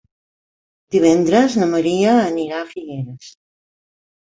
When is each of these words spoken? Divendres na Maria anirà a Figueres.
Divendres 0.95 1.59
na 1.61 1.69
Maria 1.75 2.17
anirà 2.23 2.59
a 2.65 2.73
Figueres. 2.73 3.31